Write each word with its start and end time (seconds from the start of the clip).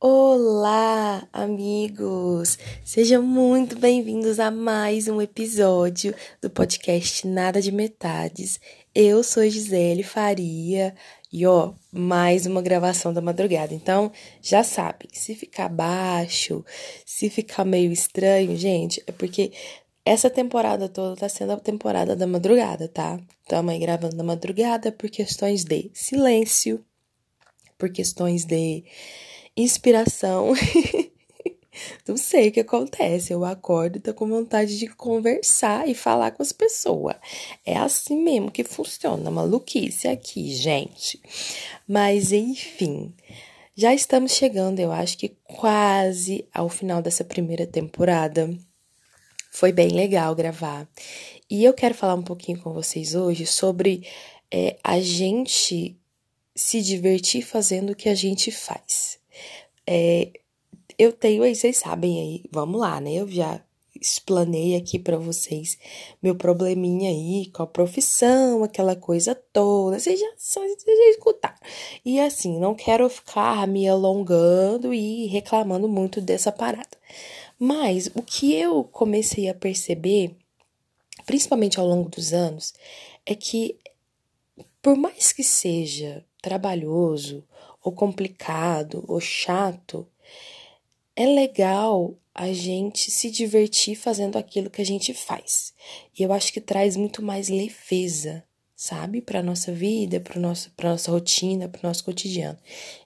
Olá, 0.00 1.26
amigos! 1.32 2.56
Sejam 2.84 3.20
muito 3.20 3.76
bem-vindos 3.76 4.38
a 4.38 4.48
mais 4.48 5.08
um 5.08 5.20
episódio 5.20 6.14
do 6.40 6.48
podcast 6.48 7.26
Nada 7.26 7.60
de 7.60 7.72
Metades. 7.72 8.60
Eu 8.94 9.24
sou 9.24 9.42
Gisele 9.50 10.04
Faria 10.04 10.94
e 11.32 11.44
ó, 11.44 11.72
mais 11.90 12.46
uma 12.46 12.62
gravação 12.62 13.12
da 13.12 13.20
madrugada. 13.20 13.74
Então, 13.74 14.12
já 14.40 14.62
sabem, 14.62 15.08
se 15.12 15.34
ficar 15.34 15.68
baixo, 15.68 16.64
se 17.04 17.28
ficar 17.28 17.64
meio 17.64 17.90
estranho, 17.90 18.56
gente, 18.56 19.02
é 19.04 19.10
porque 19.10 19.50
essa 20.04 20.30
temporada 20.30 20.88
toda 20.88 21.16
tá 21.16 21.28
sendo 21.28 21.54
a 21.54 21.56
temporada 21.58 22.14
da 22.14 22.24
madrugada, 22.24 22.86
tá? 22.86 23.18
Estamos 23.42 23.74
aí 23.74 23.80
gravando 23.80 24.14
na 24.14 24.22
madrugada 24.22 24.92
por 24.92 25.10
questões 25.10 25.64
de 25.64 25.90
silêncio, 25.92 26.84
por 27.76 27.90
questões 27.90 28.44
de 28.44 28.84
inspiração. 29.62 30.52
Não 32.06 32.16
sei 32.16 32.48
o 32.48 32.52
que 32.52 32.60
acontece. 32.60 33.32
Eu 33.32 33.44
acordo 33.44 33.96
e 33.96 34.00
tô 34.00 34.12
com 34.14 34.26
vontade 34.28 34.78
de 34.78 34.88
conversar 34.88 35.88
e 35.88 35.94
falar 35.94 36.32
com 36.32 36.42
as 36.42 36.52
pessoas. 36.52 37.16
É 37.64 37.76
assim 37.76 38.22
mesmo 38.22 38.50
que 38.50 38.64
funciona. 38.64 39.30
Maluquice 39.30 40.08
aqui, 40.08 40.54
gente. 40.54 41.20
Mas 41.86 42.32
enfim. 42.32 43.14
Já 43.76 43.94
estamos 43.94 44.32
chegando, 44.32 44.80
eu 44.80 44.90
acho 44.90 45.16
que 45.16 45.36
quase 45.44 46.44
ao 46.52 46.68
final 46.68 47.00
dessa 47.00 47.22
primeira 47.22 47.64
temporada. 47.64 48.50
Foi 49.52 49.70
bem 49.70 49.90
legal 49.90 50.34
gravar. 50.34 50.88
E 51.48 51.64
eu 51.64 51.72
quero 51.72 51.94
falar 51.94 52.14
um 52.14 52.22
pouquinho 52.22 52.60
com 52.60 52.72
vocês 52.72 53.14
hoje 53.14 53.46
sobre 53.46 54.04
é, 54.52 54.76
a 54.82 55.00
gente 55.00 55.96
se 56.56 56.82
divertir 56.82 57.42
fazendo 57.42 57.90
o 57.90 57.94
que 57.94 58.08
a 58.08 58.14
gente 58.14 58.50
faz. 58.50 59.17
É, 59.90 60.32
eu 60.98 61.14
tenho 61.14 61.42
aí, 61.42 61.54
vocês 61.54 61.78
sabem 61.78 62.20
aí, 62.20 62.44
vamos 62.52 62.78
lá, 62.78 63.00
né? 63.00 63.14
Eu 63.14 63.26
já 63.26 63.58
explanei 63.98 64.76
aqui 64.76 64.98
para 64.98 65.16
vocês 65.16 65.78
meu 66.22 66.34
probleminha 66.34 67.08
aí 67.08 67.46
com 67.46 67.62
a 67.62 67.66
profissão, 67.66 68.62
aquela 68.62 68.94
coisa 68.94 69.34
toda. 69.34 69.98
Vocês 69.98 70.20
já, 70.20 70.26
vocês 70.36 70.84
já 70.84 71.10
escutaram. 71.10 71.56
E 72.04 72.20
assim, 72.20 72.58
não 72.58 72.74
quero 72.74 73.08
ficar 73.08 73.66
me 73.66 73.88
alongando 73.88 74.92
e 74.92 75.26
reclamando 75.26 75.88
muito 75.88 76.20
dessa 76.20 76.52
parada. 76.52 76.98
Mas 77.58 78.10
o 78.14 78.22
que 78.22 78.54
eu 78.54 78.84
comecei 78.84 79.48
a 79.48 79.54
perceber, 79.54 80.36
principalmente 81.24 81.80
ao 81.80 81.86
longo 81.86 82.10
dos 82.10 82.34
anos, 82.34 82.74
é 83.24 83.34
que 83.34 83.78
por 84.82 84.96
mais 84.96 85.32
que 85.32 85.42
seja 85.42 86.22
trabalhoso, 86.42 87.42
ou 87.88 87.92
complicado, 87.92 89.02
ou 89.08 89.18
chato, 89.18 90.06
é 91.16 91.26
legal 91.26 92.14
a 92.34 92.52
gente 92.52 93.10
se 93.10 93.30
divertir 93.30 93.96
fazendo 93.96 94.36
aquilo 94.36 94.70
que 94.70 94.82
a 94.82 94.86
gente 94.86 95.14
faz. 95.14 95.72
E 96.16 96.22
eu 96.22 96.32
acho 96.32 96.52
que 96.52 96.60
traz 96.60 96.96
muito 96.96 97.22
mais 97.22 97.48
leveza, 97.48 98.44
sabe, 98.76 99.22
para 99.22 99.42
nossa 99.42 99.72
vida, 99.72 100.20
para 100.20 100.38
nossa 100.38 100.70
para 100.76 100.90
nossa 100.90 101.10
rotina, 101.10 101.66
para 101.66 101.88
nosso 101.88 102.04
cotidiano. 102.04 102.58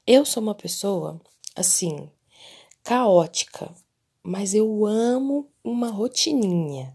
Eu 0.05 0.25
sou 0.25 0.43
uma 0.43 0.55
pessoa 0.55 1.21
assim, 1.55 2.11
caótica, 2.83 3.73
mas 4.21 4.53
eu 4.53 4.85
amo 4.85 5.49
uma 5.63 5.91
rotininha. 5.91 6.95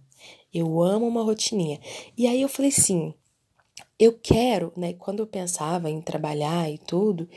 Eu 0.54 0.84
amo 0.84 1.08
uma 1.08 1.24
rotininha. 1.24 1.80
E 2.18 2.28
aí 2.28 2.42
eu 2.42 2.50
falei 2.50 2.70
assim, 2.70 3.14
eu 4.00 4.14
quero, 4.14 4.72
né, 4.78 4.94
quando 4.94 5.20
eu 5.20 5.28
pensava 5.28 5.90
em 5.90 6.02
trabalhar 6.02 6.70
e 6.72 6.78
tudo, 6.78 7.28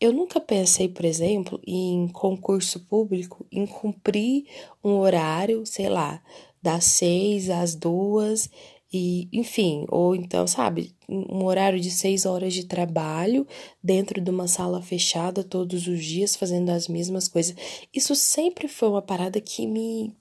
eu 0.00 0.12
nunca 0.12 0.40
pensei, 0.40 0.88
por 0.88 1.04
exemplo, 1.04 1.60
em 1.66 2.08
concurso 2.08 2.80
público, 2.80 3.46
em 3.50 3.66
cumprir 3.66 4.44
um 4.84 4.98
horário, 4.98 5.64
sei 5.64 5.88
lá, 5.88 6.22
das 6.62 6.84
seis 6.84 7.48
às 7.48 7.74
duas, 7.74 8.50
e 8.92 9.28
enfim, 9.32 9.86
ou 9.88 10.16
então, 10.16 10.48
sabe, 10.48 10.92
um 11.08 11.44
horário 11.44 11.78
de 11.78 11.92
seis 11.92 12.26
horas 12.26 12.52
de 12.52 12.66
trabalho 12.66 13.46
dentro 13.82 14.20
de 14.20 14.28
uma 14.30 14.48
sala 14.48 14.82
fechada 14.82 15.44
todos 15.44 15.86
os 15.86 16.04
dias 16.04 16.34
fazendo 16.34 16.70
as 16.70 16.88
mesmas 16.88 17.28
coisas. 17.28 17.54
Isso 17.94 18.16
sempre 18.16 18.66
foi 18.66 18.88
uma 18.88 19.00
parada 19.00 19.40
que 19.40 19.64
me 19.64 20.12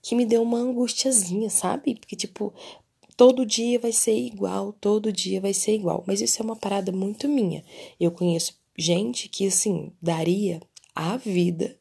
que 0.00 0.14
me 0.14 0.24
deu 0.24 0.42
uma 0.42 0.58
angustiazinha, 0.58 1.50
sabe? 1.50 1.96
Porque 1.96 2.14
tipo, 2.14 2.54
todo 3.22 3.46
dia 3.46 3.78
vai 3.78 3.92
ser 3.92 4.18
igual, 4.18 4.72
todo 4.72 5.12
dia 5.12 5.40
vai 5.40 5.54
ser 5.54 5.76
igual. 5.76 6.02
Mas 6.08 6.20
isso 6.20 6.42
é 6.42 6.44
uma 6.44 6.56
parada 6.56 6.90
muito 6.90 7.28
minha. 7.28 7.62
Eu 8.00 8.10
conheço 8.10 8.60
gente 8.76 9.28
que, 9.28 9.46
assim, 9.46 9.92
daria 10.02 10.60
a 10.92 11.16
vida 11.16 11.78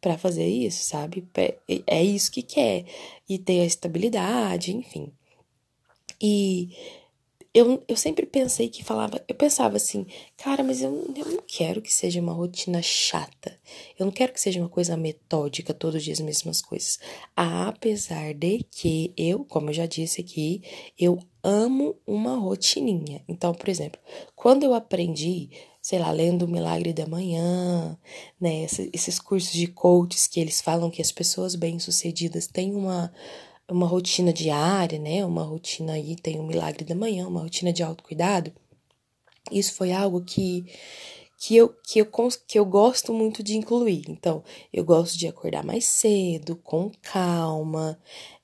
para 0.00 0.16
fazer 0.16 0.46
isso, 0.46 0.84
sabe? 0.84 1.26
É, 1.84 2.00
isso 2.00 2.30
que 2.30 2.42
quer. 2.42 2.84
E 3.28 3.38
ter 3.38 3.62
a 3.62 3.64
estabilidade, 3.64 4.72
enfim. 4.72 5.10
E 6.22 6.70
eu, 7.54 7.80
eu 7.86 7.96
sempre 7.96 8.26
pensei 8.26 8.68
que 8.68 8.82
falava, 8.82 9.22
eu 9.28 9.34
pensava 9.36 9.76
assim, 9.76 10.04
cara, 10.36 10.64
mas 10.64 10.82
eu, 10.82 10.90
eu 11.16 11.24
não 11.26 11.42
quero 11.46 11.80
que 11.80 11.92
seja 11.92 12.20
uma 12.20 12.32
rotina 12.32 12.82
chata. 12.82 13.56
Eu 13.96 14.06
não 14.06 14.12
quero 14.12 14.32
que 14.32 14.40
seja 14.40 14.58
uma 14.58 14.68
coisa 14.68 14.96
metódica, 14.96 15.72
todos 15.72 15.98
os 15.98 16.02
dias 16.02 16.18
as 16.18 16.26
mesmas 16.26 16.60
coisas. 16.60 16.98
Apesar 17.36 18.34
de 18.34 18.64
que 18.68 19.14
eu, 19.16 19.44
como 19.44 19.70
eu 19.70 19.74
já 19.74 19.86
disse 19.86 20.20
aqui, 20.20 20.62
eu 20.98 21.16
amo 21.44 21.94
uma 22.04 22.36
rotininha. 22.36 23.22
Então, 23.28 23.54
por 23.54 23.68
exemplo, 23.68 24.00
quando 24.34 24.64
eu 24.64 24.74
aprendi, 24.74 25.50
sei 25.80 26.00
lá, 26.00 26.10
lendo 26.10 26.46
o 26.46 26.48
Milagre 26.48 26.92
da 26.92 27.06
Manhã, 27.06 27.96
né, 28.40 28.66
esses 28.92 29.20
cursos 29.20 29.52
de 29.52 29.68
coaches 29.68 30.26
que 30.26 30.40
eles 30.40 30.60
falam 30.60 30.90
que 30.90 31.00
as 31.00 31.12
pessoas 31.12 31.54
bem-sucedidas 31.54 32.48
têm 32.48 32.74
uma 32.74 33.12
uma 33.70 33.86
rotina 33.86 34.32
diária, 34.32 34.98
né? 34.98 35.24
Uma 35.24 35.42
rotina 35.42 35.94
aí, 35.94 36.16
tem 36.16 36.38
o 36.38 36.42
um 36.42 36.46
milagre 36.46 36.84
da 36.84 36.94
manhã, 36.94 37.26
uma 37.26 37.42
rotina 37.42 37.72
de 37.72 37.82
autocuidado. 37.82 38.52
Isso 39.50 39.74
foi 39.74 39.92
algo 39.92 40.24
que 40.24 40.66
que 41.36 41.56
eu, 41.56 41.68
que, 41.86 41.98
eu, 41.98 42.08
que 42.46 42.58
eu 42.58 42.64
gosto 42.64 43.12
muito 43.12 43.42
de 43.42 43.54
incluir. 43.54 44.04
Então, 44.08 44.42
eu 44.72 44.82
gosto 44.82 45.18
de 45.18 45.28
acordar 45.28 45.62
mais 45.62 45.84
cedo, 45.84 46.56
com 46.56 46.90
calma, 47.02 47.98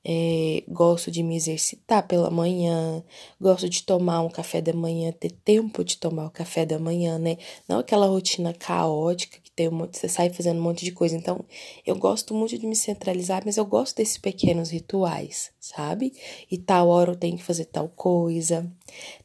é, 0.05 0.65
gosto 0.67 1.11
de 1.11 1.23
me 1.23 1.37
exercitar 1.37 2.07
pela 2.07 2.31
manhã, 2.31 3.03
gosto 3.41 3.69
de 3.69 3.83
tomar 3.83 4.23
um 4.23 4.31
café 4.31 4.61
da 4.61 4.73
manhã, 4.73 5.13
ter 5.13 5.31
tempo 5.31 5.85
de 5.85 5.99
tomar 5.99 6.27
o 6.27 6.31
café 6.31 6.65
da 6.65 6.79
manhã, 6.79 7.19
né? 7.19 7.37
Não 7.69 7.79
aquela 7.79 8.07
rotina 8.07 8.55
caótica 8.55 9.39
que 9.43 9.51
tem 9.51 9.69
um 9.69 9.73
monte, 9.73 9.99
você 9.99 10.09
sai 10.09 10.31
fazendo 10.31 10.59
um 10.59 10.63
monte 10.63 10.85
de 10.85 10.93
coisa. 10.93 11.17
Então, 11.17 11.45
eu 11.87 11.97
gosto 11.97 12.33
muito 12.33 12.57
de 12.59 12.67
me 12.67 12.75
centralizar, 12.75 13.43
mas 13.45 13.59
eu 13.59 13.65
gosto 13.67 13.97
desses 13.97 14.17
pequenos 14.17 14.71
rituais, 14.71 15.51
sabe? 15.61 16.15
E 16.51 16.57
tal 16.57 16.89
hora 16.89 17.13
eu 17.13 17.17
tenho 17.17 17.37
que 17.37 17.45
fazer 17.45 17.67
tal 17.67 17.89
coisa. 17.89 18.71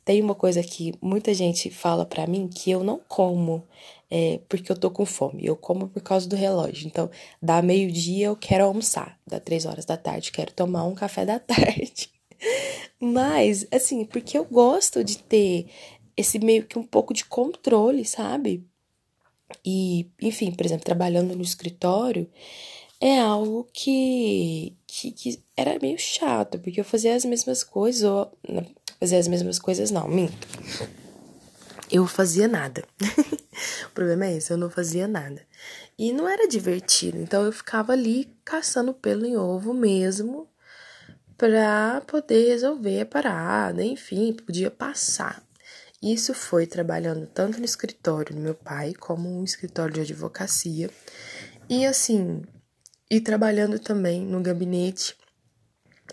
Tem 0.04 0.22
uma 0.22 0.36
coisa 0.36 0.62
que 0.62 0.94
muita 1.02 1.34
gente 1.34 1.70
fala 1.70 2.06
para 2.06 2.28
mim 2.28 2.48
que 2.48 2.70
eu 2.70 2.84
não 2.84 3.00
como 3.08 3.64
é, 4.10 4.40
porque 4.48 4.72
eu 4.72 4.78
tô 4.78 4.92
com 4.92 5.06
fome. 5.06 5.46
Eu 5.46 5.56
como 5.56 5.88
por 5.88 6.02
causa 6.02 6.28
do 6.28 6.36
relógio. 6.36 6.88
Então, 6.88 7.10
dá 7.42 7.62
meio-dia 7.62 8.28
eu 8.28 8.36
quero 8.36 8.66
almoçar. 8.66 9.20
Dá 9.26 9.40
três 9.40 9.66
horas 9.66 9.86
da 9.86 9.98
tarde, 9.98 10.32
quero 10.32 10.52
tomar 10.54 10.84
um 10.86 10.96
café 10.96 11.26
da 11.26 11.40
tarde. 11.40 12.10
Mas, 13.00 13.66
assim, 13.72 14.06
porque 14.06 14.38
eu 14.38 14.46
gosto 14.46 15.04
de 15.04 15.18
ter 15.18 15.68
esse 16.16 16.40
meio 16.40 16.66
que 16.66 16.78
um 16.78 16.84
pouco 16.84 17.14
de 17.14 17.26
controle, 17.26 18.06
sabe? 18.06 18.66
E, 19.64 20.10
enfim, 20.22 20.52
por 20.52 20.66
exemplo, 20.66 20.86
trabalhando 20.86 21.36
no 21.36 21.44
escritório 21.44 22.30
é 23.02 23.20
algo 23.20 23.68
que, 23.74 24.76
que, 24.88 25.12
que 25.12 25.44
era 25.56 25.78
meio 25.80 26.00
chato, 26.00 26.58
porque 26.60 26.80
eu 26.80 26.86
fazia 26.86 27.16
as 27.16 27.26
mesmas 27.26 27.64
coisas, 27.64 28.04
ou. 28.04 28.32
Fazia 29.00 29.20
as 29.20 29.28
mesmas 29.28 29.60
coisas, 29.60 29.92
não, 29.92 30.08
minto 30.08 30.48
eu 31.92 32.06
fazia 32.06 32.48
nada. 32.48 32.84
o 33.88 33.92
problema 33.92 34.26
é 34.26 34.38
esse, 34.38 34.52
eu 34.52 34.58
não 34.58 34.70
fazia 34.70 35.08
nada. 35.08 35.42
E 35.98 36.12
não 36.12 36.28
era 36.28 36.48
divertido, 36.48 37.18
então 37.18 37.44
eu 37.44 37.52
ficava 37.52 37.94
ali 37.94 38.34
caçando 38.44 38.94
pelo 38.94 39.26
em 39.26 39.38
ovo 39.38 39.74
mesmo 39.74 40.48
para 41.38 42.02
poder 42.02 42.48
resolver 42.50 43.02
a 43.02 43.06
parada, 43.06 43.84
enfim, 43.84 44.34
podia 44.34 44.72
passar. 44.72 45.44
Isso 46.02 46.34
foi 46.34 46.68
trabalhando 46.68 47.26
tanto 47.26 47.58
no 47.58 47.66
escritório 47.66 48.36
do 48.36 48.42
meu 48.42 48.54
pai 48.54 48.94
como 48.94 49.30
no 49.30 49.44
escritório 49.44 49.94
de 49.94 50.02
advocacia. 50.02 50.90
E 51.70 51.86
assim, 51.86 52.44
e 53.10 53.20
trabalhando 53.20 53.80
também 53.80 54.26
no 54.26 54.42
gabinete 54.42 55.16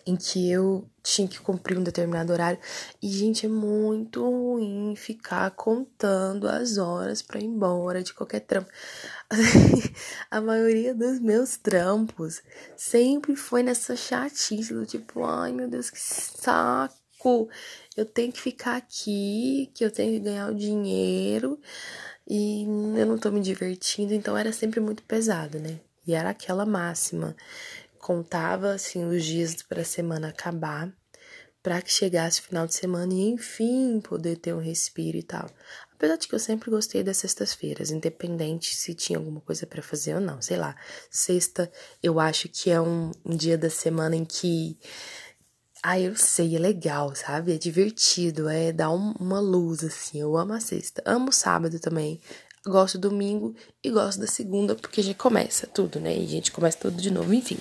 em 0.06 0.16
que 0.16 0.50
eu 0.50 0.88
tinha 1.02 1.26
que 1.26 1.40
cumprir 1.40 1.78
um 1.78 1.82
determinado 1.82 2.32
horário. 2.32 2.58
E, 3.00 3.08
gente, 3.08 3.46
é 3.46 3.48
muito 3.48 4.24
ruim 4.24 4.94
ficar 4.96 5.50
contando 5.52 6.48
as 6.48 6.78
horas 6.78 7.22
para 7.22 7.40
ir 7.40 7.44
embora 7.44 8.02
de 8.02 8.12
qualquer 8.12 8.40
trampo. 8.40 8.70
a 10.30 10.40
maioria 10.40 10.94
dos 10.94 11.20
meus 11.20 11.56
trampos 11.56 12.42
sempre 12.76 13.34
foi 13.36 13.62
nessa 13.62 13.96
chatice 13.96 14.74
do 14.74 14.86
tipo, 14.86 15.24
ai 15.24 15.52
meu 15.52 15.68
Deus, 15.68 15.90
que 15.90 16.00
saco! 16.00 17.48
Eu 17.96 18.04
tenho 18.04 18.32
que 18.32 18.40
ficar 18.40 18.76
aqui, 18.76 19.70
que 19.74 19.84
eu 19.84 19.90
tenho 19.90 20.12
que 20.14 20.20
ganhar 20.20 20.50
o 20.50 20.54
dinheiro 20.54 21.58
e 22.28 22.64
eu 22.96 23.06
não 23.06 23.18
tô 23.18 23.30
me 23.30 23.40
divertindo, 23.40 24.14
então 24.14 24.36
era 24.36 24.52
sempre 24.52 24.80
muito 24.80 25.02
pesado, 25.02 25.58
né? 25.58 25.80
E 26.06 26.14
era 26.14 26.30
aquela 26.30 26.66
máxima. 26.66 27.36
Contava 28.02 28.72
assim 28.72 29.04
os 29.04 29.24
dias 29.24 29.62
para 29.62 29.82
a 29.82 29.84
semana 29.84 30.30
acabar, 30.30 30.92
para 31.62 31.80
que 31.80 31.92
chegasse 31.92 32.40
o 32.40 32.42
final 32.42 32.66
de 32.66 32.74
semana 32.74 33.14
e 33.14 33.28
enfim 33.28 34.00
poder 34.00 34.38
ter 34.38 34.52
um 34.52 34.58
respiro 34.58 35.16
e 35.16 35.22
tal. 35.22 35.48
Apesar 35.94 36.16
de 36.16 36.26
que 36.26 36.34
eu 36.34 36.38
sempre 36.40 36.68
gostei 36.68 37.04
das 37.04 37.18
sextas-feiras, 37.18 37.92
independente 37.92 38.74
se 38.74 38.92
tinha 38.92 39.20
alguma 39.20 39.40
coisa 39.40 39.68
para 39.68 39.80
fazer 39.80 40.16
ou 40.16 40.20
não. 40.20 40.42
Sei 40.42 40.56
lá, 40.56 40.74
sexta 41.08 41.70
eu 42.02 42.18
acho 42.18 42.48
que 42.48 42.72
é 42.72 42.80
um, 42.80 43.12
um 43.24 43.36
dia 43.36 43.56
da 43.56 43.70
semana 43.70 44.16
em 44.16 44.24
que 44.24 44.76
ah, 45.80 46.00
eu 46.00 46.16
sei, 46.16 46.56
é 46.56 46.58
legal, 46.58 47.14
sabe? 47.14 47.54
É 47.54 47.56
divertido, 47.56 48.48
é 48.48 48.72
dar 48.72 48.90
um, 48.90 49.12
uma 49.12 49.38
luz, 49.38 49.84
assim. 49.84 50.20
Eu 50.20 50.36
amo 50.36 50.54
a 50.54 50.60
sexta. 50.60 51.00
Amo 51.06 51.32
sábado 51.32 51.78
também. 51.78 52.20
Gosto 52.66 52.98
do 52.98 53.10
domingo 53.10 53.54
e 53.82 53.90
gosto 53.90 54.20
da 54.20 54.26
segunda, 54.26 54.74
porque 54.74 55.02
já 55.02 55.14
começa 55.14 55.68
tudo, 55.68 56.00
né? 56.00 56.16
E 56.16 56.24
a 56.24 56.28
gente 56.28 56.50
começa 56.50 56.78
tudo 56.78 57.00
de 57.00 57.10
novo, 57.10 57.32
enfim. 57.32 57.58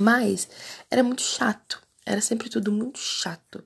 Mas 0.00 0.48
era 0.90 1.02
muito 1.02 1.22
chato. 1.22 1.80
Era 2.06 2.22
sempre 2.22 2.48
tudo 2.48 2.72
muito 2.72 2.98
chato. 2.98 3.62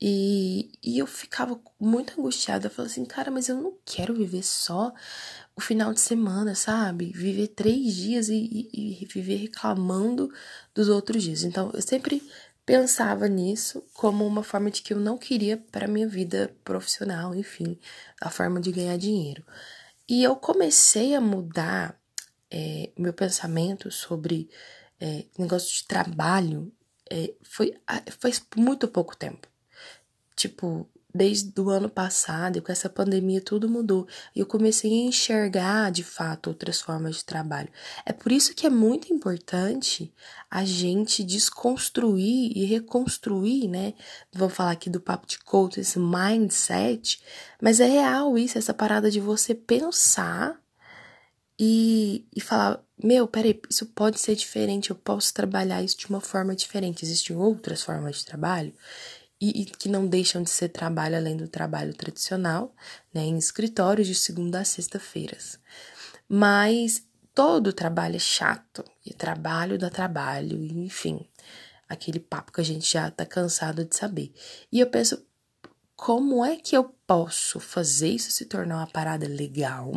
E, 0.00 0.72
e 0.82 0.98
eu 0.98 1.06
ficava 1.06 1.58
muito 1.80 2.20
angustiada. 2.20 2.66
Eu 2.66 2.70
falava 2.70 2.90
assim, 2.90 3.04
cara, 3.04 3.30
mas 3.30 3.48
eu 3.48 3.56
não 3.56 3.78
quero 3.84 4.12
viver 4.14 4.42
só 4.42 4.92
o 5.54 5.60
final 5.60 5.94
de 5.94 6.00
semana, 6.00 6.54
sabe? 6.54 7.12
Viver 7.12 7.48
três 7.48 7.94
dias 7.94 8.28
e, 8.28 8.34
e, 8.34 9.02
e 9.02 9.06
viver 9.06 9.36
reclamando 9.36 10.28
dos 10.74 10.88
outros 10.88 11.22
dias. 11.22 11.44
Então, 11.44 11.70
eu 11.72 11.80
sempre 11.80 12.28
pensava 12.66 13.28
nisso 13.28 13.82
como 13.94 14.26
uma 14.26 14.42
forma 14.42 14.70
de 14.70 14.82
que 14.82 14.92
eu 14.92 14.98
não 14.98 15.16
queria 15.16 15.56
para 15.56 15.86
minha 15.88 16.08
vida 16.08 16.54
profissional, 16.64 17.34
enfim, 17.34 17.78
a 18.20 18.28
forma 18.28 18.60
de 18.60 18.72
ganhar 18.72 18.98
dinheiro. 18.98 19.44
E 20.08 20.22
eu 20.22 20.34
comecei 20.36 21.14
a 21.14 21.20
mudar 21.20 21.98
é, 22.50 22.90
meu 22.98 23.12
pensamento 23.12 23.90
sobre 23.90 24.50
é, 25.00 25.24
negócio 25.38 25.74
de 25.76 25.86
trabalho 25.86 26.72
é, 27.10 27.32
foi 27.42 27.74
faz 28.18 28.42
muito 28.56 28.86
pouco 28.88 29.16
tempo. 29.16 29.48
Tipo, 30.36 30.88
desde 31.14 31.60
o 31.60 31.70
ano 31.70 31.88
passado, 31.88 32.62
com 32.62 32.70
essa 32.70 32.88
pandemia, 32.88 33.40
tudo 33.40 33.68
mudou. 33.68 34.06
E 34.36 34.40
eu 34.40 34.46
comecei 34.46 34.90
a 34.92 35.06
enxergar, 35.06 35.90
de 35.90 36.04
fato, 36.04 36.48
outras 36.48 36.80
formas 36.80 37.16
de 37.16 37.24
trabalho. 37.24 37.68
É 38.04 38.12
por 38.12 38.30
isso 38.30 38.54
que 38.54 38.66
é 38.66 38.70
muito 38.70 39.12
importante 39.12 40.12
a 40.50 40.64
gente 40.64 41.24
desconstruir 41.24 42.52
e 42.56 42.64
reconstruir, 42.64 43.68
né? 43.68 43.94
Vamos 44.32 44.54
falar 44.54 44.72
aqui 44.72 44.90
do 44.90 45.00
papo 45.00 45.26
de 45.26 45.38
coach, 45.40 45.80
esse 45.80 45.98
mindset. 45.98 47.20
Mas 47.60 47.80
é 47.80 47.86
real 47.86 48.38
isso, 48.38 48.58
essa 48.58 48.74
parada 48.74 49.10
de 49.10 49.18
você 49.18 49.54
pensar 49.54 50.60
e, 51.58 52.26
e 52.34 52.40
falar: 52.40 52.82
meu, 53.02 53.26
peraí, 53.26 53.60
isso 53.68 53.86
pode 53.86 54.20
ser 54.20 54.34
diferente, 54.36 54.90
eu 54.90 54.96
posso 54.96 55.32
trabalhar 55.34 55.82
isso 55.82 55.98
de 55.98 56.06
uma 56.06 56.20
forma 56.20 56.54
diferente. 56.54 57.04
Existem 57.04 57.36
outras 57.36 57.82
formas 57.82 58.18
de 58.18 58.26
trabalho 58.26 58.72
e, 59.40 59.62
e, 59.62 59.64
que 59.64 59.88
não 59.88 60.06
deixam 60.06 60.42
de 60.42 60.50
ser 60.50 60.68
trabalho 60.68 61.16
além 61.16 61.36
do 61.36 61.48
trabalho 61.48 61.94
tradicional, 61.94 62.74
né, 63.12 63.22
em 63.22 63.38
escritórios 63.38 64.06
de 64.06 64.14
segunda 64.14 64.60
a 64.60 64.64
sexta-feiras. 64.64 65.58
Mas 66.28 67.02
todo 67.34 67.72
trabalho 67.72 68.16
é 68.16 68.20
chato, 68.20 68.84
e 69.06 69.14
trabalho 69.14 69.78
dá 69.78 69.88
trabalho, 69.88 70.60
enfim, 70.60 71.24
aquele 71.88 72.18
papo 72.18 72.52
que 72.52 72.60
a 72.60 72.64
gente 72.64 72.90
já 72.90 73.10
tá 73.10 73.24
cansado 73.24 73.84
de 73.84 73.96
saber. 73.96 74.32
E 74.72 74.80
eu 74.80 74.88
penso, 74.88 75.24
como 75.94 76.44
é 76.44 76.56
que 76.56 76.76
eu 76.76 76.84
posso 77.06 77.60
fazer 77.60 78.08
isso 78.08 78.30
se 78.30 78.44
tornar 78.44 78.78
uma 78.78 78.86
parada 78.86 79.26
legal? 79.26 79.92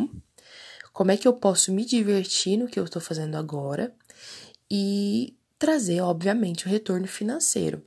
Como 0.94 1.12
é 1.12 1.18
que 1.18 1.28
eu 1.28 1.34
posso 1.34 1.72
me 1.72 1.86
divertir 1.86 2.58
no 2.58 2.68
que 2.68 2.80
eu 2.80 2.86
estou 2.86 3.02
fazendo 3.02 3.36
agora 3.36 3.94
e 4.70 5.36
trazer, 5.58 6.02
obviamente, 6.02 6.66
o 6.66 6.70
um 6.70 6.72
retorno 6.72 7.08
financeiro? 7.08 7.86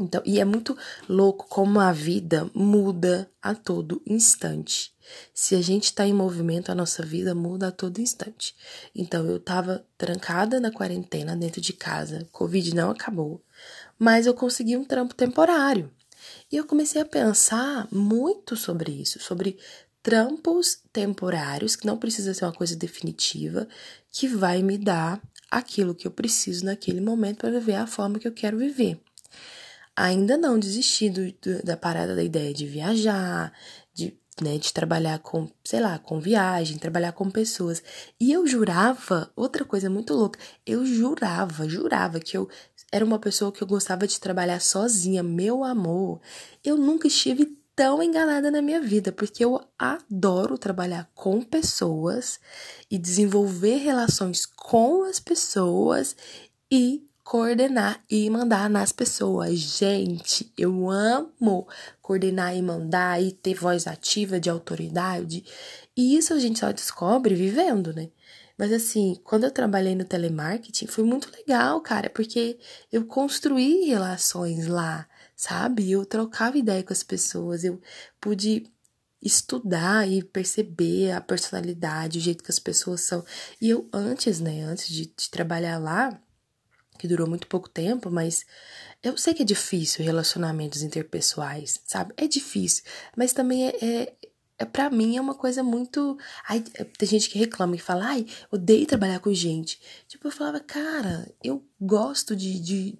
Então, 0.00 0.22
e 0.24 0.40
é 0.40 0.44
muito 0.44 0.76
louco 1.06 1.46
como 1.48 1.78
a 1.78 1.92
vida 1.92 2.50
muda 2.54 3.30
a 3.42 3.54
todo 3.54 4.00
instante. 4.06 4.92
Se 5.34 5.54
a 5.54 5.60
gente 5.60 5.84
está 5.84 6.06
em 6.06 6.14
movimento, 6.14 6.72
a 6.72 6.74
nossa 6.74 7.04
vida 7.04 7.34
muda 7.34 7.68
a 7.68 7.72
todo 7.72 8.00
instante. 8.00 8.54
Então, 8.94 9.26
eu 9.26 9.36
estava 9.36 9.84
trancada 9.98 10.58
na 10.58 10.72
quarentena 10.72 11.36
dentro 11.36 11.60
de 11.60 11.74
casa, 11.74 12.26
Covid 12.32 12.74
não 12.74 12.90
acabou, 12.90 13.44
mas 13.98 14.26
eu 14.26 14.32
consegui 14.32 14.76
um 14.76 14.84
trampo 14.84 15.14
temporário. 15.14 15.90
E 16.50 16.56
eu 16.56 16.64
comecei 16.64 17.02
a 17.02 17.06
pensar 17.06 17.86
muito 17.92 18.56
sobre 18.56 18.92
isso, 18.92 19.20
sobre 19.20 19.58
trampos 20.02 20.80
temporários, 20.92 21.76
que 21.76 21.86
não 21.86 21.96
precisa 21.96 22.34
ser 22.34 22.44
uma 22.44 22.52
coisa 22.52 22.76
definitiva, 22.76 23.68
que 24.10 24.26
vai 24.26 24.62
me 24.62 24.76
dar 24.76 25.20
aquilo 25.50 25.94
que 25.94 26.06
eu 26.06 26.10
preciso 26.10 26.64
naquele 26.64 27.00
momento 27.00 27.38
para 27.38 27.50
viver 27.50 27.74
a 27.74 27.86
forma 27.86 28.18
que 28.18 28.26
eu 28.26 28.32
quero 28.32 28.58
viver 28.58 29.00
ainda 29.96 30.36
não 30.36 30.58
desisti 30.58 31.10
do, 31.10 31.32
do, 31.32 31.62
da 31.62 31.76
parada 31.76 32.14
da 32.14 32.22
ideia 32.22 32.52
de 32.52 32.66
viajar, 32.66 33.52
de, 33.94 34.16
né, 34.40 34.58
de 34.58 34.72
trabalhar 34.72 35.18
com, 35.18 35.48
sei 35.64 35.80
lá, 35.80 35.98
com 35.98 36.20
viagem, 36.20 36.78
trabalhar 36.78 37.12
com 37.12 37.30
pessoas. 37.30 37.82
E 38.18 38.32
eu 38.32 38.46
jurava, 38.46 39.30
outra 39.36 39.64
coisa 39.64 39.90
muito 39.90 40.14
louca, 40.14 40.38
eu 40.66 40.84
jurava, 40.84 41.68
jurava 41.68 42.20
que 42.20 42.36
eu 42.36 42.48
era 42.90 43.04
uma 43.04 43.18
pessoa 43.18 43.52
que 43.52 43.62
eu 43.62 43.66
gostava 43.66 44.06
de 44.06 44.20
trabalhar 44.20 44.60
sozinha, 44.60 45.22
meu 45.22 45.64
amor. 45.64 46.20
Eu 46.62 46.76
nunca 46.76 47.06
estive 47.06 47.58
tão 47.82 48.00
enganada 48.00 48.48
na 48.48 48.62
minha 48.62 48.80
vida, 48.80 49.10
porque 49.10 49.44
eu 49.44 49.60
adoro 49.76 50.56
trabalhar 50.56 51.10
com 51.16 51.42
pessoas 51.42 52.38
e 52.88 52.96
desenvolver 52.96 53.78
relações 53.78 54.46
com 54.46 55.02
as 55.02 55.18
pessoas 55.18 56.14
e 56.70 57.04
coordenar 57.24 58.00
e 58.08 58.30
mandar 58.30 58.70
nas 58.70 58.92
pessoas. 58.92 59.58
Gente, 59.58 60.52
eu 60.56 60.88
amo 60.88 61.66
coordenar 62.00 62.56
e 62.56 62.62
mandar 62.62 63.20
e 63.20 63.32
ter 63.32 63.54
voz 63.54 63.88
ativa 63.88 64.38
de 64.38 64.48
autoridade. 64.48 65.44
E 65.96 66.16
isso 66.16 66.32
a 66.32 66.38
gente 66.38 66.60
só 66.60 66.70
descobre 66.70 67.34
vivendo, 67.34 67.92
né? 67.92 68.10
Mas 68.56 68.72
assim, 68.72 69.20
quando 69.24 69.42
eu 69.42 69.50
trabalhei 69.50 69.96
no 69.96 70.04
telemarketing, 70.04 70.86
foi 70.86 71.02
muito 71.02 71.28
legal, 71.36 71.80
cara, 71.80 72.08
porque 72.08 72.60
eu 72.92 73.04
construí 73.06 73.86
relações 73.86 74.68
lá, 74.68 75.08
sabe? 75.42 75.90
Eu 75.90 76.06
trocava 76.06 76.56
ideia 76.56 76.84
com 76.84 76.92
as 76.92 77.02
pessoas, 77.02 77.64
eu 77.64 77.80
pude 78.20 78.70
estudar 79.20 80.08
e 80.08 80.22
perceber 80.22 81.10
a 81.10 81.20
personalidade, 81.20 82.18
o 82.18 82.22
jeito 82.22 82.44
que 82.44 82.50
as 82.50 82.60
pessoas 82.60 83.00
são. 83.00 83.24
E 83.60 83.68
eu 83.68 83.88
antes, 83.92 84.38
né, 84.38 84.62
antes 84.62 84.86
de, 84.86 85.06
de 85.06 85.30
trabalhar 85.30 85.78
lá, 85.78 86.16
que 86.96 87.08
durou 87.08 87.28
muito 87.28 87.48
pouco 87.48 87.68
tempo, 87.68 88.08
mas 88.08 88.46
eu 89.02 89.16
sei 89.18 89.34
que 89.34 89.42
é 89.42 89.44
difícil 89.44 90.04
relacionamentos 90.04 90.80
interpessoais, 90.80 91.80
sabe? 91.86 92.14
É 92.16 92.28
difícil, 92.28 92.84
mas 93.16 93.32
também 93.32 93.66
é, 93.66 93.84
é, 93.84 94.16
é 94.58 94.64
para 94.64 94.90
mim 94.90 95.16
é 95.16 95.20
uma 95.20 95.34
coisa 95.34 95.60
muito. 95.60 96.16
Ai, 96.48 96.60
tem 96.60 97.08
gente 97.08 97.28
que 97.28 97.38
reclama 97.38 97.74
e 97.74 97.80
fala, 97.80 98.06
ai, 98.06 98.26
odeio 98.48 98.86
trabalhar 98.86 99.18
com 99.18 99.34
gente. 99.34 99.80
Tipo, 100.06 100.28
eu 100.28 100.32
falava, 100.32 100.60
cara, 100.60 101.28
eu 101.42 101.66
gosto 101.80 102.36
de, 102.36 102.60
de, 102.60 102.98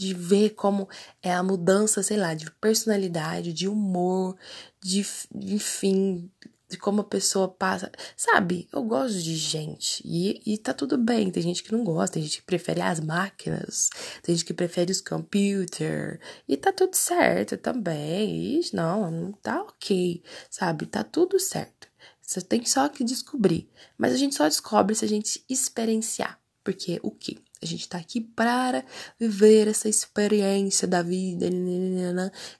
de 0.00 0.14
ver 0.14 0.50
como 0.50 0.88
é 1.22 1.30
a 1.30 1.42
mudança, 1.42 2.02
sei 2.02 2.16
lá, 2.16 2.32
de 2.32 2.50
personalidade, 2.52 3.52
de 3.52 3.68
humor, 3.68 4.34
de, 4.82 5.04
enfim, 5.34 6.30
de 6.66 6.78
como 6.78 7.02
a 7.02 7.04
pessoa 7.04 7.46
passa. 7.46 7.92
Sabe, 8.16 8.66
eu 8.72 8.82
gosto 8.82 9.18
de 9.18 9.36
gente 9.36 10.00
e, 10.02 10.40
e 10.46 10.56
tá 10.56 10.72
tudo 10.72 10.96
bem. 10.96 11.30
Tem 11.30 11.42
gente 11.42 11.62
que 11.62 11.70
não 11.70 11.84
gosta, 11.84 12.14
tem 12.14 12.22
gente 12.22 12.38
que 12.38 12.46
prefere 12.46 12.80
as 12.80 12.98
máquinas, 12.98 13.90
tem 14.22 14.34
gente 14.34 14.46
que 14.46 14.54
prefere 14.54 14.90
os 14.90 15.02
computers 15.02 16.18
e 16.48 16.56
tá 16.56 16.72
tudo 16.72 16.94
certo 16.94 17.58
também. 17.58 18.58
E 18.58 18.60
não, 18.72 19.10
não 19.10 19.32
tá 19.32 19.60
ok, 19.60 20.22
sabe? 20.48 20.86
Tá 20.86 21.04
tudo 21.04 21.38
certo. 21.38 21.88
Você 22.22 22.40
tem 22.40 22.64
só 22.64 22.88
que 22.88 23.04
descobrir. 23.04 23.68
Mas 23.98 24.14
a 24.14 24.16
gente 24.16 24.34
só 24.34 24.48
descobre 24.48 24.94
se 24.94 25.04
a 25.04 25.08
gente 25.08 25.44
experienciar. 25.46 26.40
Porque 26.64 26.98
o 27.02 27.10
que? 27.10 27.38
A 27.62 27.66
gente 27.66 27.88
tá 27.88 27.98
aqui 27.98 28.20
para 28.20 28.84
viver 29.18 29.68
essa 29.68 29.88
experiência 29.88 30.88
da 30.88 31.02
vida, 31.02 31.46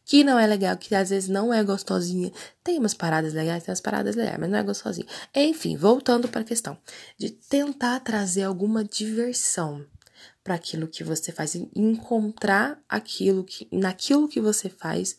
que 0.05 0.23
não 0.23 0.39
é 0.39 0.47
legal, 0.47 0.77
que 0.77 0.95
às 0.95 1.09
vezes 1.09 1.29
não 1.29 1.55
é 1.55 1.65
gostosinha. 1.65 2.31
Tem 2.63 2.79
umas 2.79 2.93
paradas 2.93 3.33
legais, 3.33 3.63
tem 3.63 3.73
umas 3.73 3.81
paradas 3.81 4.15
legais, 4.15 4.39
mas 4.39 4.51
não 4.51 4.59
é 4.59 4.63
gostosinha. 4.63 5.07
Enfim, 5.35 5.77
voltando 5.77 6.29
para 6.29 6.43
a 6.43 6.45
questão 6.45 6.77
de 7.17 7.31
tentar 7.31 8.01
trazer 8.01 8.43
alguma 8.43 8.85
diversão 8.85 9.87
para 10.45 10.55
aquilo 10.55 10.87
que 10.87 11.03
você 11.03 11.33
faz, 11.33 11.55
encontrar 11.75 12.79
aquilo 12.89 13.45
que 13.45 13.69
naquilo 13.73 14.29
que 14.29 14.41
você 14.41 14.69
faz 14.69 15.17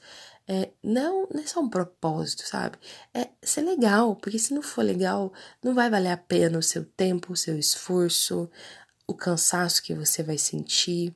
é, 0.48 0.70
não, 0.84 1.28
não 1.34 1.42
é 1.42 1.48
só 1.48 1.62
um 1.62 1.70
propósito, 1.70 2.44
sabe? 2.46 2.78
É 3.14 3.30
ser 3.42 3.62
legal, 3.62 4.16
porque 4.16 4.38
se 4.38 4.54
não 4.54 4.62
for 4.62 4.84
legal, 4.84 5.32
não 5.64 5.74
vai 5.74 5.90
valer 5.90 6.12
a 6.12 6.18
pena 6.18 6.58
o 6.58 6.64
seu 6.64 6.84
tempo, 6.84 7.34
o 7.34 7.38
seu 7.38 7.58
esforço, 7.58 8.50
o 9.12 9.16
cansaço 9.16 9.84
que 9.84 9.94
você 9.94 10.24
vai 10.24 10.38
sentir. 10.38 11.16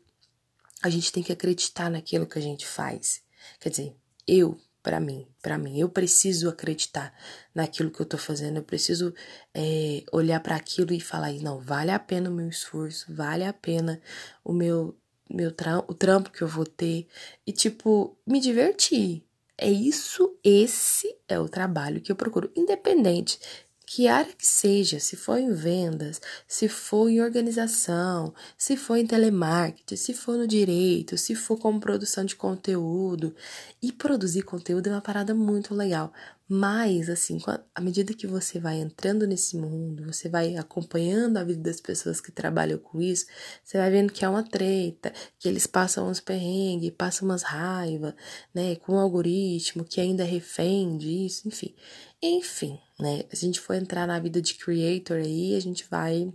A 0.83 0.89
gente 0.89 1.11
tem 1.11 1.23
que 1.23 1.31
acreditar 1.31 1.89
naquilo 1.89 2.27
que 2.27 2.37
a 2.37 2.41
gente 2.41 2.65
faz. 2.65 3.21
Quer 3.59 3.69
dizer, 3.69 3.95
eu 4.27 4.59
para 4.85 4.99
mim, 4.99 5.27
para 5.41 5.57
mim. 5.57 5.79
Eu 5.79 5.89
preciso 5.89 6.47
acreditar 6.47 7.11
naquilo 7.55 7.89
que 7.89 7.99
eu 7.99 8.05
tô 8.05 8.19
fazendo, 8.19 8.57
eu 8.57 8.63
preciso 8.63 9.15
é, 9.51 10.03
olhar 10.11 10.39
para 10.39 10.55
aquilo 10.55 10.93
e 10.93 10.99
falar, 10.99 11.33
não, 11.41 11.59
vale 11.59 11.89
a 11.89 11.97
pena 11.97 12.29
o 12.29 12.33
meu 12.33 12.47
esforço, 12.47 13.11
vale 13.11 13.43
a 13.43 13.51
pena 13.51 13.99
o 14.43 14.53
meu 14.53 14.95
meu 15.27 15.51
o 15.87 15.93
trampo 15.95 16.29
que 16.29 16.43
eu 16.43 16.47
vou 16.47 16.67
ter 16.67 17.07
e 17.47 17.51
tipo 17.51 18.15
me 18.27 18.39
divertir. 18.39 19.23
É 19.57 19.71
isso, 19.71 20.37
esse 20.43 21.17
é 21.27 21.39
o 21.39 21.49
trabalho 21.49 21.99
que 21.99 22.11
eu 22.11 22.15
procuro, 22.15 22.51
independente 22.55 23.39
que 23.85 24.07
área 24.07 24.33
que 24.33 24.45
seja, 24.45 24.99
se 24.99 25.15
for 25.15 25.37
em 25.37 25.53
vendas, 25.53 26.19
se 26.47 26.67
for 26.67 27.09
em 27.09 27.21
organização, 27.21 28.33
se 28.57 28.75
for 28.75 28.97
em 28.97 29.05
telemarketing, 29.05 29.95
se 29.95 30.13
for 30.13 30.37
no 30.37 30.47
direito, 30.47 31.17
se 31.17 31.35
for 31.35 31.57
como 31.57 31.79
produção 31.79 32.25
de 32.25 32.35
conteúdo. 32.35 33.35
E 33.81 33.91
produzir 33.91 34.43
conteúdo 34.43 34.87
é 34.87 34.91
uma 34.91 35.01
parada 35.01 35.35
muito 35.35 35.73
legal. 35.75 36.11
Mas, 36.47 37.09
assim, 37.09 37.39
à 37.73 37.81
medida 37.81 38.13
que 38.13 38.27
você 38.27 38.59
vai 38.59 38.77
entrando 38.77 39.25
nesse 39.25 39.57
mundo, 39.57 40.05
você 40.05 40.29
vai 40.29 40.55
acompanhando 40.55 41.37
a 41.37 41.43
vida 41.43 41.61
das 41.61 41.81
pessoas 41.81 42.21
que 42.21 42.31
trabalham 42.31 42.77
com 42.77 43.01
isso, 43.01 43.25
você 43.63 43.79
vai 43.79 43.89
vendo 43.89 44.13
que 44.13 44.23
é 44.23 44.29
uma 44.29 44.43
treta, 44.43 45.11
que 45.39 45.47
eles 45.47 45.65
passam 45.65 46.07
uns 46.07 46.19
perrengues, 46.19 46.91
passam 46.91 47.27
umas 47.27 47.41
raivas, 47.41 48.13
né, 48.53 48.75
com 48.75 48.93
o 48.93 48.99
algoritmo, 48.99 49.83
que 49.83 49.99
ainda 49.99 50.23
refém 50.23 50.97
disso, 50.97 51.47
enfim. 51.47 51.73
Enfim, 52.21 52.79
né, 52.99 53.23
a 53.31 53.35
gente 53.35 53.59
for 53.59 53.73
entrar 53.73 54.05
na 54.05 54.19
vida 54.19 54.39
de 54.39 54.53
creator 54.53 55.17
aí, 55.17 55.55
a 55.55 55.59
gente 55.59 55.87
vai 55.89 56.31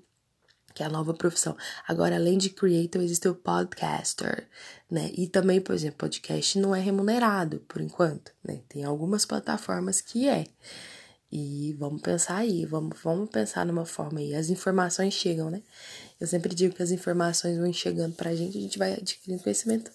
que 0.74 0.82
é 0.82 0.86
a 0.86 0.90
nova 0.90 1.14
profissão. 1.14 1.56
Agora, 1.86 2.16
além 2.16 2.38
de 2.38 2.50
creator, 2.50 3.02
existe 3.02 3.28
o 3.28 3.34
podcaster, 3.34 4.48
né? 4.90 5.10
E 5.14 5.26
também, 5.26 5.60
por 5.60 5.74
exemplo, 5.74 5.98
podcast 5.98 6.58
não 6.58 6.74
é 6.74 6.80
remunerado 6.80 7.60
por 7.68 7.80
enquanto, 7.80 8.32
né? 8.44 8.60
Tem 8.68 8.84
algumas 8.84 9.24
plataformas 9.24 10.00
que 10.00 10.28
é. 10.28 10.46
E 11.32 11.76
vamos 11.78 12.02
pensar 12.02 12.38
aí, 12.38 12.66
vamos, 12.66 12.98
vamos 13.02 13.30
pensar 13.30 13.64
numa 13.64 13.86
forma 13.86 14.18
aí. 14.18 14.34
As 14.34 14.50
informações 14.50 15.14
chegam, 15.14 15.48
né? 15.48 15.62
Eu 16.20 16.26
sempre 16.26 16.54
digo 16.54 16.74
que 16.74 16.82
as 16.82 16.90
informações 16.90 17.56
vão 17.56 17.72
chegando 17.72 18.14
pra 18.16 18.34
gente, 18.34 18.58
a 18.58 18.60
gente 18.60 18.78
vai 18.78 18.94
adquirindo 18.94 19.42
conhecimento. 19.42 19.92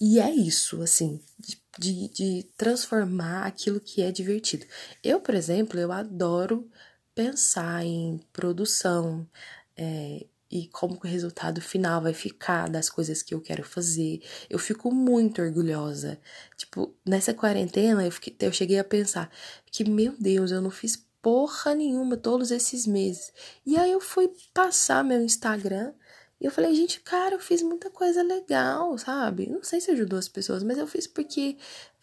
E 0.00 0.20
é 0.20 0.30
isso, 0.30 0.80
assim, 0.80 1.20
de, 1.38 1.60
de, 1.76 2.08
de 2.08 2.46
transformar 2.56 3.46
aquilo 3.46 3.80
que 3.80 4.00
é 4.00 4.12
divertido. 4.12 4.64
Eu, 5.02 5.20
por 5.20 5.34
exemplo, 5.34 5.78
eu 5.78 5.90
adoro 5.90 6.70
pensar 7.16 7.84
em 7.84 8.20
produção, 8.32 9.26
é, 9.76 10.26
e 10.50 10.68
como 10.68 10.94
o 10.94 11.06
resultado 11.06 11.60
final 11.60 12.00
vai 12.00 12.12
ficar 12.14 12.68
das 12.68 12.88
coisas 12.88 13.22
que 13.22 13.34
eu 13.34 13.40
quero 13.40 13.64
fazer. 13.64 14.22
Eu 14.48 14.58
fico 14.58 14.92
muito 14.92 15.42
orgulhosa. 15.42 16.18
Tipo, 16.56 16.94
nessa 17.04 17.34
quarentena 17.34 18.04
eu, 18.04 18.12
fiquei, 18.12 18.34
eu 18.40 18.52
cheguei 18.52 18.78
a 18.78 18.84
pensar 18.84 19.30
que, 19.70 19.84
meu 19.88 20.14
Deus, 20.18 20.50
eu 20.52 20.60
não 20.60 20.70
fiz 20.70 21.04
porra 21.20 21.74
nenhuma 21.74 22.16
todos 22.16 22.52
esses 22.52 22.86
meses. 22.86 23.32
E 23.64 23.76
aí 23.76 23.90
eu 23.90 24.00
fui 24.00 24.30
passar 24.54 25.02
meu 25.02 25.20
Instagram 25.20 25.92
e 26.40 26.44
eu 26.44 26.50
falei, 26.50 26.74
gente, 26.74 27.00
cara, 27.00 27.34
eu 27.34 27.40
fiz 27.40 27.62
muita 27.62 27.90
coisa 27.90 28.22
legal, 28.22 28.96
sabe? 28.98 29.48
Não 29.48 29.62
sei 29.62 29.80
se 29.80 29.90
ajudou 29.90 30.18
as 30.18 30.28
pessoas, 30.28 30.62
mas 30.62 30.76
eu 30.78 30.86
fiz 30.86 31.06
porque 31.06 31.56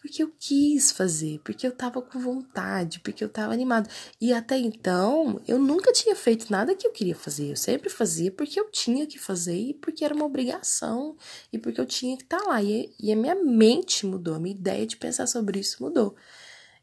porque 0.04 0.22
eu 0.22 0.30
quis 0.38 0.92
fazer, 0.92 1.40
porque 1.42 1.66
eu 1.66 1.72
tava 1.72 2.02
com 2.02 2.20
vontade, 2.20 3.00
porque 3.00 3.24
eu 3.24 3.28
tava 3.28 3.54
animado. 3.54 3.88
E 4.20 4.34
até 4.34 4.58
então, 4.58 5.40
eu 5.48 5.58
nunca 5.58 5.94
tinha 5.94 6.14
feito 6.14 6.50
nada 6.50 6.74
que 6.74 6.86
eu 6.86 6.92
queria 6.92 7.14
fazer. 7.14 7.50
Eu 7.50 7.56
sempre 7.56 7.88
fazia 7.88 8.30
porque 8.30 8.60
eu 8.60 8.70
tinha 8.70 9.06
que 9.06 9.18
fazer 9.18 9.56
e 9.56 9.72
porque 9.72 10.04
era 10.04 10.14
uma 10.14 10.26
obrigação 10.26 11.16
e 11.50 11.58
porque 11.58 11.80
eu 11.80 11.86
tinha 11.86 12.18
que 12.18 12.22
estar 12.24 12.36
tá 12.36 12.48
lá. 12.50 12.62
E, 12.62 12.94
e 13.00 13.10
a 13.10 13.16
minha 13.16 13.34
mente 13.34 14.04
mudou, 14.04 14.34
a 14.34 14.38
minha 14.38 14.54
ideia 14.54 14.86
de 14.86 14.98
pensar 14.98 15.26
sobre 15.26 15.60
isso 15.60 15.82
mudou. 15.82 16.14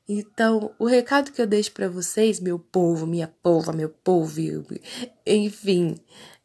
Então, 0.09 0.73
o 0.79 0.85
recado 0.85 1.31
que 1.31 1.39
eu 1.39 1.45
deixo 1.45 1.71
para 1.73 1.87
vocês, 1.87 2.39
meu 2.39 2.57
povo, 2.57 3.05
minha 3.05 3.27
pova, 3.27 3.71
meu 3.71 3.89
povo, 3.89 4.41
enfim, 5.27 5.95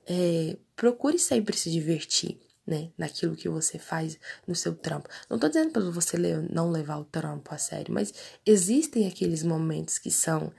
é, 0.06 0.56
procure 0.74 1.18
sempre 1.18 1.56
se 1.56 1.70
divertir 1.70 2.38
né, 2.66 2.90
naquilo 2.98 3.36
que 3.36 3.48
você 3.48 3.78
faz 3.78 4.18
no 4.46 4.54
seu 4.54 4.74
trampo. 4.74 5.08
Não 5.30 5.38
tô 5.38 5.48
dizendo 5.48 5.70
para 5.70 5.82
você 5.90 6.16
não 6.50 6.70
levar 6.70 6.98
o 6.98 7.04
trampo 7.04 7.54
a 7.54 7.58
sério, 7.58 7.94
mas 7.94 8.12
existem 8.44 9.06
aqueles 9.06 9.42
momentos 9.42 9.98
que 9.98 10.10
são 10.10 10.52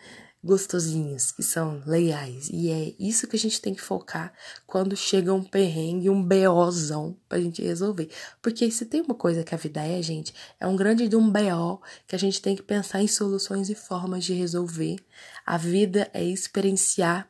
gostosinhos, 0.43 1.31
que 1.31 1.43
são 1.43 1.83
legais. 1.85 2.49
E 2.49 2.69
é 2.69 2.95
isso 2.97 3.27
que 3.27 3.35
a 3.35 3.39
gente 3.39 3.59
tem 3.59 3.73
que 3.73 3.81
focar 3.81 4.31
quando 4.65 4.95
chega 4.95 5.33
um 5.33 5.43
perrengue, 5.43 6.09
um 6.09 6.23
BOzão 6.23 7.17
pra 7.27 7.39
gente 7.39 7.61
resolver. 7.61 8.09
Porque 8.41 8.71
se 8.71 8.85
tem 8.85 9.01
uma 9.01 9.15
coisa 9.15 9.43
que 9.43 9.53
a 9.53 9.57
vida 9.57 9.85
é, 9.85 10.01
gente, 10.01 10.33
é 10.59 10.65
um 10.65 10.75
grande 10.75 11.07
de 11.09 11.15
um 11.15 11.29
BO 11.29 11.81
que 12.07 12.15
a 12.15 12.19
gente 12.19 12.41
tem 12.41 12.55
que 12.55 12.63
pensar 12.63 13.01
em 13.01 13.07
soluções 13.07 13.69
e 13.69 13.75
formas 13.75 14.23
de 14.23 14.33
resolver. 14.33 14.97
A 15.45 15.57
vida 15.57 16.09
é 16.13 16.23
experienciar 16.23 17.29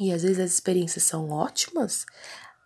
e 0.00 0.12
às 0.12 0.22
vezes 0.22 0.38
as 0.38 0.52
experiências 0.52 1.04
são 1.04 1.30
ótimas, 1.30 2.04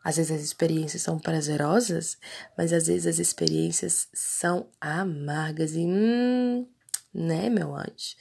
às 0.03 0.17
vezes 0.17 0.33
as 0.33 0.43
experiências 0.43 1.03
são 1.03 1.19
prazerosas, 1.19 2.17
mas 2.57 2.73
às 2.73 2.87
vezes 2.87 3.07
as 3.07 3.19
experiências 3.19 4.09
são 4.13 4.69
amargas 4.81 5.73
e 5.75 5.81
hum, 5.81 6.67
né, 7.13 7.49
meu 7.49 7.75
anjo? 7.75 8.17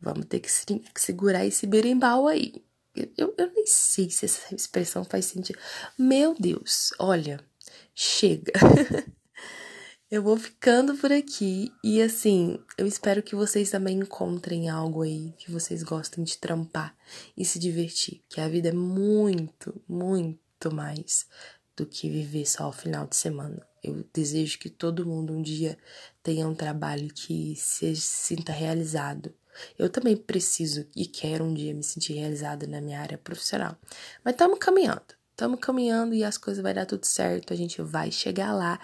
Vamos 0.00 0.26
ter 0.26 0.40
que 0.40 0.50
segurar 0.96 1.46
esse 1.46 1.66
berimbau 1.66 2.26
aí. 2.26 2.64
Eu, 3.16 3.34
eu 3.38 3.52
nem 3.54 3.66
sei 3.66 4.10
se 4.10 4.24
essa 4.24 4.54
expressão 4.54 5.04
faz 5.04 5.26
sentido. 5.26 5.58
Meu 5.96 6.34
Deus, 6.34 6.92
olha, 6.98 7.40
chega. 7.94 8.52
eu 10.12 10.22
vou 10.22 10.36
ficando 10.36 10.94
por 10.94 11.10
aqui 11.10 11.72
e 11.82 12.02
assim, 12.02 12.58
eu 12.76 12.86
espero 12.86 13.22
que 13.22 13.34
vocês 13.34 13.70
também 13.70 14.00
encontrem 14.00 14.68
algo 14.68 15.00
aí 15.00 15.32
que 15.38 15.50
vocês 15.50 15.82
gostem 15.82 16.22
de 16.22 16.36
trampar 16.36 16.94
e 17.34 17.46
se 17.46 17.58
divertir, 17.58 18.20
que 18.28 18.38
a 18.38 18.46
vida 18.46 18.68
é 18.68 18.72
muito, 18.72 19.80
muito 19.88 20.70
mais 20.70 21.26
do 21.74 21.86
que 21.86 22.10
viver 22.10 22.44
só 22.44 22.68
o 22.68 22.72
final 22.72 23.06
de 23.06 23.16
semana. 23.16 23.66
Eu 23.82 24.04
desejo 24.12 24.58
que 24.58 24.68
todo 24.68 25.06
mundo 25.06 25.32
um 25.32 25.40
dia 25.40 25.78
tenha 26.22 26.46
um 26.46 26.54
trabalho 26.54 27.08
que 27.14 27.56
se 27.56 27.96
sinta 27.96 28.52
realizado. 28.52 29.34
Eu 29.78 29.88
também 29.88 30.14
preciso 30.14 30.86
e 30.94 31.06
quero 31.06 31.42
um 31.42 31.54
dia 31.54 31.72
me 31.72 31.82
sentir 31.82 32.12
realizada 32.12 32.66
na 32.66 32.82
minha 32.82 33.00
área 33.00 33.16
profissional. 33.16 33.78
Mas 34.22 34.34
estamos 34.34 34.58
caminhando. 34.58 35.22
Estamos 35.30 35.58
caminhando 35.58 36.14
e 36.14 36.22
as 36.22 36.36
coisas 36.36 36.62
vai 36.62 36.74
dar 36.74 36.84
tudo 36.84 37.06
certo. 37.06 37.54
A 37.54 37.56
gente 37.56 37.80
vai 37.80 38.12
chegar 38.12 38.52
lá 38.52 38.78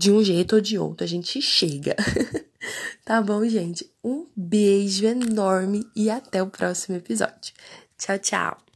de 0.00 0.10
um 0.10 0.24
jeito 0.24 0.54
ou 0.56 0.62
de 0.62 0.78
outro. 0.78 1.04
A 1.04 1.06
gente 1.06 1.42
chega. 1.42 1.94
tá 3.04 3.20
bom, 3.20 3.46
gente? 3.46 3.92
Um 4.02 4.26
beijo 4.34 5.06
enorme 5.06 5.86
e 5.94 6.08
até 6.08 6.42
o 6.42 6.46
próximo 6.46 6.96
episódio. 6.96 7.52
Tchau, 7.98 8.18
tchau. 8.18 8.69